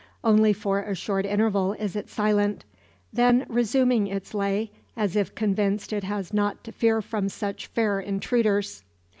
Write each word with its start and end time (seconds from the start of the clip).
Only 0.23 0.51
for 0.51 0.79
a 0.79 0.95
short 0.95 1.27
interval 1.27 1.73
is 1.73 1.95
it 1.95 2.09
silent; 2.09 2.65
then 3.13 3.45
resuming 3.47 4.07
its 4.07 4.33
lay, 4.33 4.71
as 4.97 5.15
if 5.15 5.35
convinced 5.35 5.93
it 5.93 6.05
has 6.05 6.33
nought 6.33 6.63
to 6.63 6.71
fear 6.71 7.03
from 7.03 7.29
such 7.29 7.67
fair 7.67 7.99
intruders. 7.99 8.81